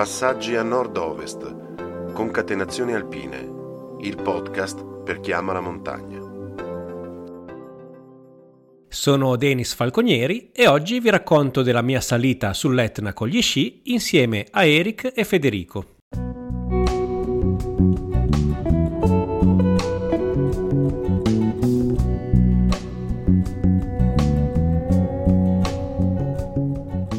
[0.00, 3.36] Passaggi a nord-ovest, concatenazioni alpine,
[4.00, 6.18] il podcast per chi ama la montagna.
[8.88, 14.46] Sono Denis Falconieri e oggi vi racconto della mia salita sull'Etna con gli sci insieme
[14.52, 15.84] a Eric e Federico.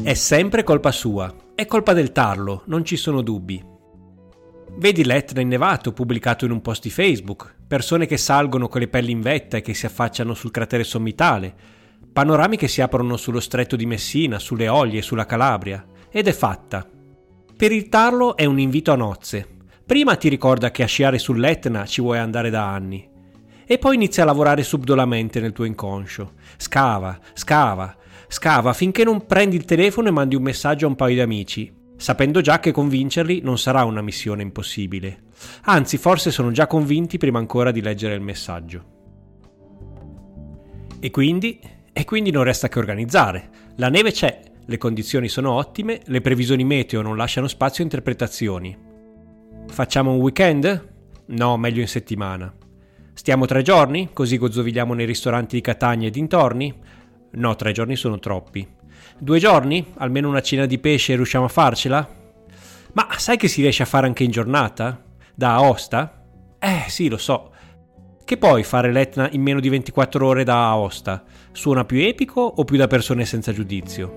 [0.02, 1.32] È sempre colpa sua,
[1.62, 3.64] è colpa del tarlo, non ci sono dubbi.
[4.74, 9.12] Vedi l'Etna innevato pubblicato in un post di Facebook, persone che salgono con le pelli
[9.12, 11.54] in vetta e che si affacciano sul cratere sommitale,
[12.12, 16.32] panorami che si aprono sullo stretto di Messina, sulle Oglie e sulla Calabria, ed è
[16.32, 16.84] fatta.
[17.56, 19.46] Per il tarlo è un invito a nozze.
[19.86, 23.08] Prima ti ricorda che a sciare sull'Etna ci vuoi andare da anni.
[23.64, 26.32] E poi inizia a lavorare subdolamente nel tuo inconscio.
[26.56, 27.94] Scava, scava,
[28.32, 31.70] Scava finché non prendi il telefono e mandi un messaggio a un paio di amici,
[31.98, 35.24] sapendo già che convincerli non sarà una missione impossibile.
[35.64, 38.84] Anzi, forse sono già convinti prima ancora di leggere il messaggio.
[40.98, 41.60] E quindi?
[41.92, 43.50] E quindi non resta che organizzare.
[43.76, 48.74] La neve c'è, le condizioni sono ottime, le previsioni meteo non lasciano spazio a interpretazioni.
[49.66, 50.94] Facciamo un weekend?
[51.26, 52.50] No, meglio in settimana.
[53.12, 57.00] Stiamo tre giorni, così gozzovigliamo nei ristoranti di Catania e dintorni?
[57.34, 58.66] No, tre giorni sono troppi.
[59.18, 59.86] Due giorni?
[59.96, 62.06] Almeno una cena di pesce riusciamo a farcela?
[62.92, 65.02] Ma sai che si riesce a fare anche in giornata?
[65.34, 66.24] Da Aosta?
[66.58, 67.50] Eh sì, lo so.
[68.22, 71.24] Che poi fare l'Etna in meno di 24 ore da Aosta?
[71.52, 74.14] Suona più epico o più da persone senza giudizio?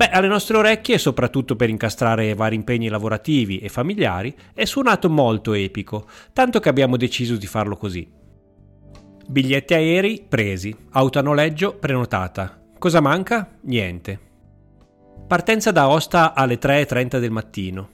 [0.00, 5.52] Beh, alle nostre orecchie, soprattutto per incastrare vari impegni lavorativi e familiari, è suonato molto
[5.52, 8.19] epico, tanto che abbiamo deciso di farlo così.
[9.30, 12.60] Biglietti aerei presi, auto a noleggio prenotata.
[12.76, 13.58] Cosa manca?
[13.60, 14.18] Niente.
[15.28, 17.88] Partenza da Aosta alle 3.30 del mattino.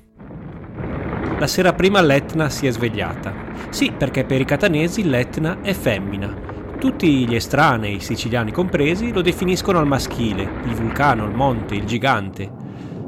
[1.39, 3.35] La sera prima l'Etna si è svegliata.
[3.69, 6.35] Sì, perché per i catanesi l'Etna è femmina.
[6.79, 12.56] Tutti gli estranei, siciliani compresi, lo definiscono al maschile, il vulcano, il monte, il gigante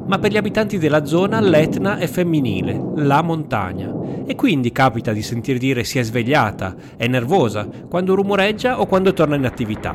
[0.09, 3.95] ma per gli abitanti della zona l'Etna è femminile, la montagna,
[4.27, 9.13] e quindi capita di sentir dire si è svegliata, è nervosa, quando rumoreggia o quando
[9.13, 9.95] torna in attività.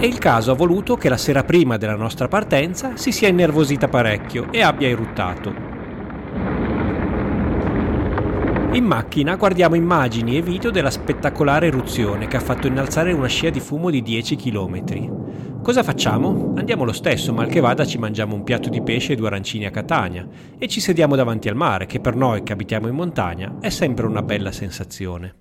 [0.00, 3.88] E il caso ha voluto che la sera prima della nostra partenza si sia innervosita
[3.88, 5.73] parecchio e abbia eruttato.
[8.74, 13.48] In macchina guardiamo immagini e video della spettacolare eruzione che ha fatto innalzare una scia
[13.48, 15.62] di fumo di 10 km.
[15.62, 16.54] Cosa facciamo?
[16.56, 19.64] Andiamo lo stesso, mal che vada ci mangiamo un piatto di pesce e due arancini
[19.66, 20.26] a Catania
[20.58, 24.06] e ci sediamo davanti al mare, che per noi che abitiamo in montagna è sempre
[24.06, 25.36] una bella sensazione.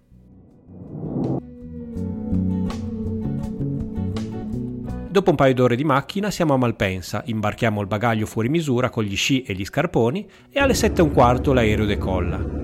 [5.10, 9.04] Dopo un paio d'ore di macchina siamo a Malpensa, imbarchiamo il bagaglio fuori misura con
[9.04, 12.63] gli sci e gli scarponi e alle 7 e un quarto l'aereo decolla.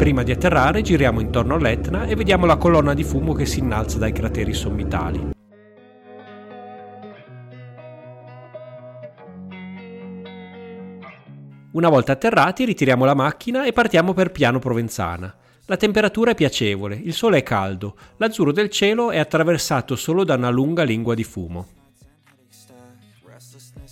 [0.00, 3.98] Prima di atterrare giriamo intorno all'Etna e vediamo la colonna di fumo che si innalza
[3.98, 5.32] dai crateri sommitali.
[11.72, 15.34] Una volta atterrati ritiriamo la macchina e partiamo per Piano Provenzana.
[15.66, 20.34] La temperatura è piacevole, il sole è caldo, l'azzurro del cielo è attraversato solo da
[20.34, 21.66] una lunga lingua di fumo.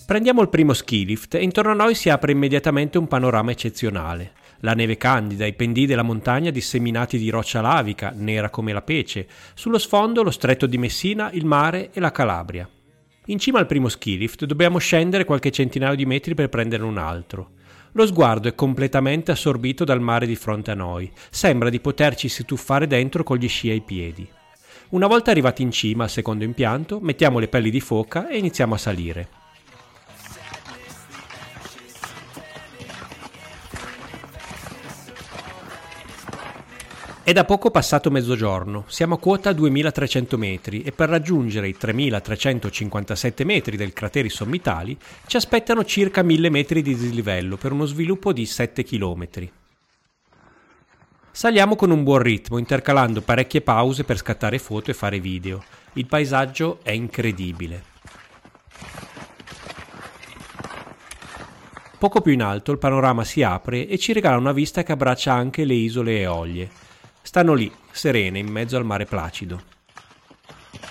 [0.07, 4.37] Prendiamo il primo ski lift e intorno a noi si apre immediatamente un panorama eccezionale
[4.61, 9.27] la neve candida, i pendii della montagna disseminati di roccia lavica, nera come la pece,
[9.53, 12.67] sullo sfondo lo stretto di Messina, il mare e la Calabria.
[13.25, 16.97] In cima al primo ski lift dobbiamo scendere qualche centinaio di metri per prendere un
[16.97, 17.51] altro.
[17.93, 22.45] Lo sguardo è completamente assorbito dal mare di fronte a noi, sembra di poterci si
[22.45, 24.27] tuffare dentro con gli sci ai piedi.
[24.89, 28.73] Una volta arrivati in cima al secondo impianto, mettiamo le pelli di foca e iniziamo
[28.73, 29.38] a salire.
[37.29, 43.43] È da poco passato mezzogiorno, siamo a quota 2300 metri e per raggiungere i 3357
[43.43, 44.97] metri del crateri sommitali
[45.27, 49.27] ci aspettano circa 1000 metri di dislivello per uno sviluppo di 7 km.
[51.29, 55.63] Saliamo con un buon ritmo, intercalando parecchie pause per scattare foto e fare video.
[55.93, 57.83] Il paesaggio è incredibile.
[61.99, 65.31] Poco più in alto il panorama si apre e ci regala una vista che abbraccia
[65.31, 66.87] anche le isole Eolie
[67.21, 69.61] stanno lì, serene, in mezzo al mare placido.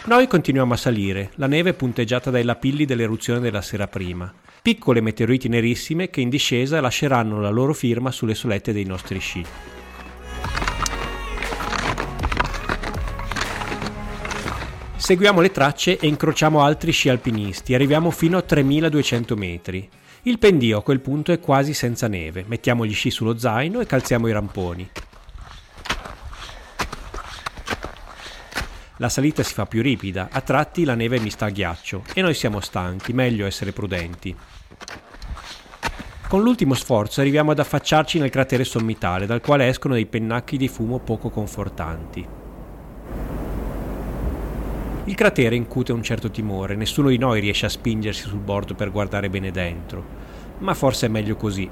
[0.04, 4.32] Noi continuiamo a salire, la neve punteggiata dai lapilli dell'eruzione della sera prima,
[4.62, 9.44] piccole meteoriti nerissime che in discesa lasceranno la loro firma sulle solette dei nostri sci.
[14.96, 19.88] Seguiamo le tracce e incrociamo altri sci alpinisti, arriviamo fino a 3200 metri.
[20.22, 23.86] Il pendio a quel punto è quasi senza neve, mettiamo gli sci sullo zaino e
[23.86, 24.90] calziamo i ramponi.
[29.00, 32.20] La salita si fa più ripida, a tratti la neve mi sta a ghiaccio e
[32.20, 34.34] noi siamo stanchi, meglio essere prudenti.
[36.26, 40.66] Con l'ultimo sforzo arriviamo ad affacciarci nel cratere sommitale, dal quale escono dei pennacchi di
[40.66, 42.26] fumo poco confortanti.
[45.04, 48.90] Il cratere incute un certo timore, nessuno di noi riesce a spingersi sul bordo per
[48.90, 50.04] guardare bene dentro,
[50.58, 51.70] ma forse è meglio così.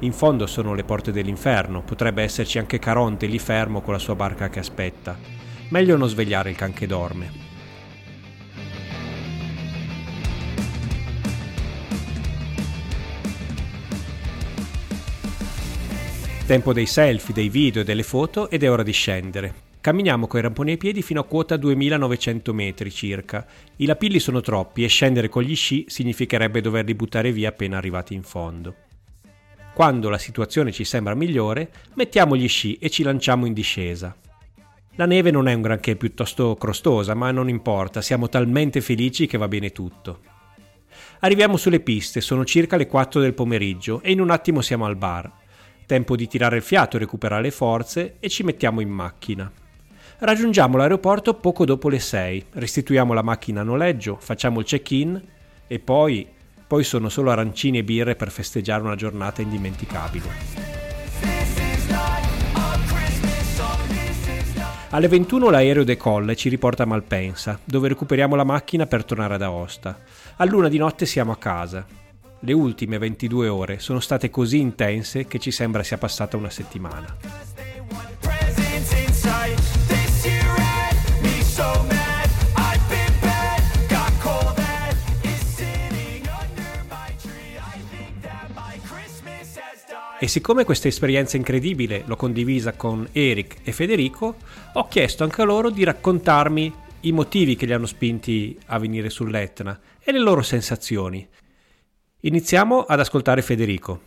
[0.00, 4.14] In fondo sono le porte dell'inferno, potrebbe esserci anche Caronte lì fermo con la sua
[4.14, 5.35] barca che aspetta.
[5.68, 7.44] Meglio non svegliare il can che dorme.
[16.46, 19.64] Tempo dei selfie, dei video e delle foto ed è ora di scendere.
[19.80, 23.44] Camminiamo coi ramponi ai piedi fino a quota 2900 metri circa.
[23.76, 28.14] I lapilli sono troppi e scendere con gli sci significherebbe doverli buttare via appena arrivati
[28.14, 28.74] in fondo.
[29.74, 34.16] Quando la situazione ci sembra migliore, mettiamo gli sci e ci lanciamo in discesa.
[34.98, 39.36] La neve non è un granché piuttosto crostosa, ma non importa, siamo talmente felici che
[39.36, 40.20] va bene tutto.
[41.20, 44.96] Arriviamo sulle piste, sono circa le 4 del pomeriggio e in un attimo siamo al
[44.96, 45.30] bar.
[45.84, 49.52] Tempo di tirare il fiato, recuperare le forze e ci mettiamo in macchina.
[50.18, 55.22] Raggiungiamo l'aeroporto poco dopo le 6, restituiamo la macchina a noleggio, facciamo il check-in
[55.66, 56.26] e poi,
[56.66, 60.65] poi sono solo arancini e birre per festeggiare una giornata indimenticabile.
[64.96, 69.34] Alle 21 l'aereo decolla e ci riporta a Malpensa, dove recuperiamo la macchina per tornare
[69.34, 70.00] ad Aosta.
[70.36, 71.84] A luna di notte siamo a casa.
[72.40, 77.14] Le ultime 22 ore sono state così intense che ci sembra sia passata una settimana.
[90.26, 94.34] E siccome questa esperienza incredibile l'ho condivisa con Eric e Federico,
[94.72, 99.08] ho chiesto anche a loro di raccontarmi i motivi che li hanno spinti a venire
[99.08, 101.24] sull'Etna e le loro sensazioni.
[102.22, 104.00] Iniziamo ad ascoltare Federico.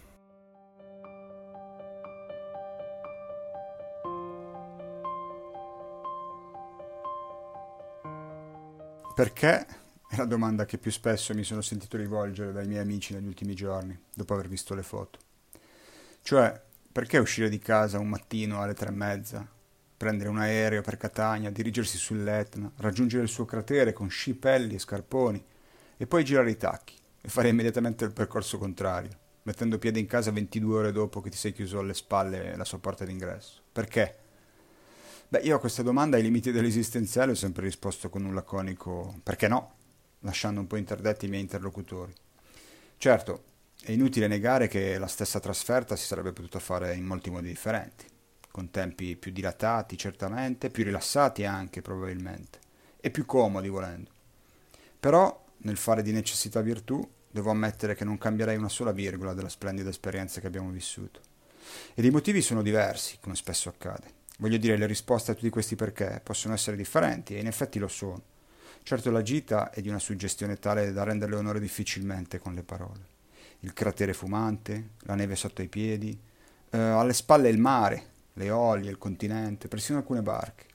[9.16, 9.66] Perché
[10.10, 13.54] è la domanda che più spesso mi sono sentito rivolgere dai miei amici negli ultimi
[13.54, 15.20] giorni, dopo aver visto le foto.
[16.30, 16.62] Cioè,
[16.92, 19.50] perché uscire di casa un mattino alle tre e mezza,
[19.98, 24.78] prendere un aereo per Catania, dirigersi sull'Etna, raggiungere il suo cratere con sci, pelli e
[24.78, 25.44] scarponi,
[25.98, 29.10] e poi girare i tacchi e fare immediatamente il percorso contrario,
[29.42, 32.78] mettendo piede in casa 22 ore dopo che ti sei chiuso alle spalle la sua
[32.78, 33.62] porta d'ingresso?
[33.72, 34.18] Perché?
[35.30, 39.48] Beh, io a questa domanda ai limiti dell'esistenziale ho sempre risposto con un laconico perché
[39.48, 39.74] no,
[40.20, 42.14] lasciando un po' interdetti i miei interlocutori.
[42.98, 43.44] Certo,
[43.82, 48.06] è inutile negare che la stessa trasferta si sarebbe potuta fare in molti modi differenti,
[48.52, 52.60] con tempi più dilatati certamente, più rilassati anche probabilmente,
[53.00, 54.12] e più comodi volendo.
[55.00, 59.50] Però, nel fare di necessità virtù, devo ammettere che non cambierei una sola virgola della
[59.50, 61.22] splendida esperienza che abbiamo vissuto.
[61.94, 64.18] Ed i motivi sono diversi, come spesso accade.
[64.40, 67.88] Voglio dire, le risposte a tutti questi perché possono essere differenti, e in effetti lo
[67.88, 68.22] sono.
[68.84, 73.18] Certo la gita è di una suggestione tale da renderle onore difficilmente con le parole
[73.62, 76.18] il cratere fumante, la neve sotto i piedi,
[76.70, 80.66] eh, alle spalle il mare, le olie, il continente, persino alcune barche.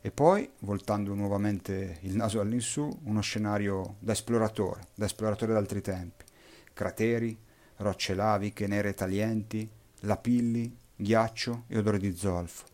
[0.00, 6.24] E poi, voltando nuovamente il naso all'insù, uno scenario da esploratore, da esploratore d'altri tempi.
[6.72, 7.36] Crateri,
[7.78, 9.68] rocce laviche nere e taglienti,
[10.00, 12.64] lapilli, ghiaccio e odore di zolfo.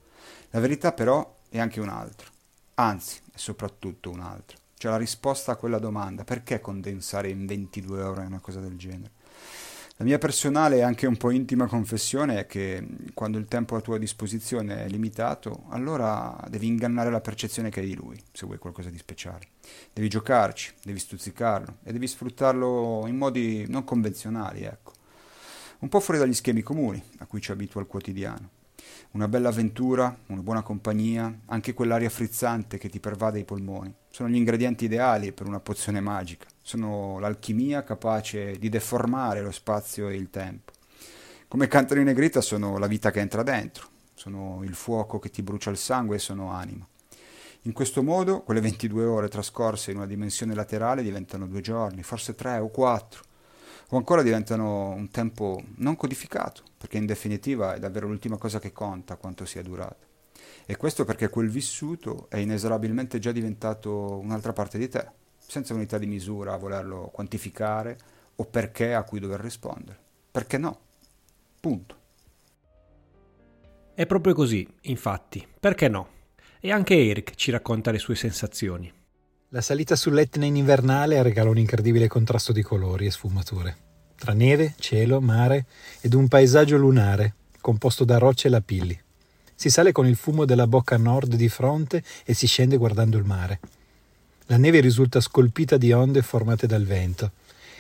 [0.51, 2.29] La verità però è anche un'altra,
[2.75, 4.59] anzi è soprattutto un'altra.
[4.75, 9.11] Cioè la risposta a quella domanda, perché condensare in 22 ore una cosa del genere?
[9.97, 12.85] La mia personale e anche un po' intima confessione è che
[13.15, 17.87] quando il tempo a tua disposizione è limitato, allora devi ingannare la percezione che hai
[17.87, 19.49] di lui, se vuoi qualcosa di speciale.
[19.93, 24.93] Devi giocarci, devi stuzzicarlo e devi sfruttarlo in modi non convenzionali, ecco.
[25.81, 28.49] Un po' fuori dagli schemi comuni a cui ci abitua il quotidiano.
[29.13, 33.95] Una bella avventura, una buona compagnia, anche quell'aria frizzante che ti pervade i polmoni.
[34.11, 36.47] Sono gli ingredienti ideali per una pozione magica.
[36.63, 40.73] Sono l'alchimia capace di deformare lo spazio e il tempo.
[41.49, 45.43] Come cantano in negrita sono la vita che entra dentro, sono il fuoco che ti
[45.43, 46.87] brucia il sangue e sono anima.
[47.63, 52.35] In questo modo, quelle 22 ore trascorse in una dimensione laterale diventano due giorni, forse
[52.35, 53.23] tre o quattro
[53.91, 58.73] o ancora diventano un tempo non codificato, perché in definitiva è davvero l'ultima cosa che
[58.73, 60.07] conta quanto sia durata.
[60.65, 65.11] E questo perché quel vissuto è inesorabilmente già diventato un'altra parte di te,
[65.53, 67.99] senza unità di misura a volerlo quantificare
[68.37, 69.99] o perché a cui dover rispondere.
[70.31, 70.79] Perché no?
[71.61, 71.97] Punto.
[73.93, 76.09] È proprio così, infatti, perché no?
[76.59, 78.91] E anche Eric ci racconta le sue sensazioni.
[79.51, 83.77] La salita sull'Etna in invernale regala un incredibile contrasto di colori e sfumature,
[84.17, 85.67] tra neve, cielo, mare
[86.01, 88.99] ed un paesaggio lunare composto da rocce e lapilli.
[89.55, 93.25] Si sale con il fumo della bocca nord di fronte e si scende guardando il
[93.25, 93.61] mare.
[94.47, 97.31] La neve risulta scolpita di onde formate dal vento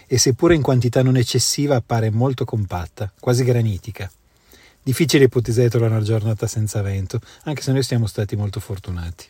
[0.07, 4.11] e seppure in quantità non eccessiva appare molto compatta, quasi granitica.
[4.83, 9.27] Difficile ipotizzare trovare una giornata senza vento, anche se noi siamo stati molto fortunati.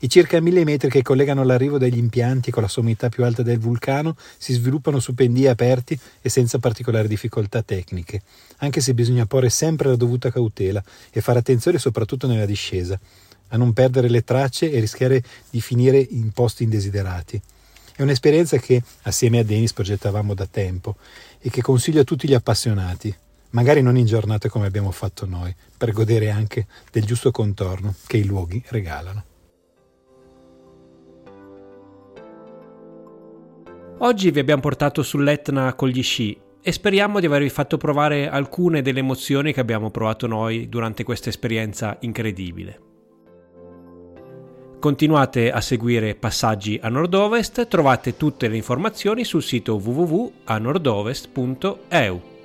[0.00, 3.58] I circa mille metri che collegano l'arrivo degli impianti con la sommità più alta del
[3.58, 8.22] vulcano si sviluppano su pendii aperti e senza particolari difficoltà tecniche,
[8.58, 12.98] anche se bisogna porre sempre la dovuta cautela e fare attenzione soprattutto nella discesa,
[13.48, 17.40] a non perdere le tracce e rischiare di finire in posti indesiderati.
[17.94, 20.96] È un'esperienza che, assieme a Denis, progettavamo da tempo
[21.40, 23.14] e che consiglio a tutti gli appassionati,
[23.50, 28.18] magari non in giornate come abbiamo fatto noi, per godere anche del giusto contorno che
[28.18, 29.24] i luoghi regalano.
[34.00, 38.80] Oggi vi abbiamo portato sull'Etna con gli sci e speriamo di avervi fatto provare alcune
[38.80, 42.87] delle emozioni che abbiamo provato noi durante questa esperienza incredibile.
[44.78, 52.37] Continuate a seguire Passaggi a Nord-Ovest, trovate tutte le informazioni sul sito www.anordovest.eu.